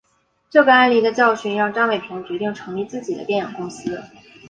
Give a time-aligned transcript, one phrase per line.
[0.49, 4.01] 这个案例的教训让张伟平决定成立自己的电影公司。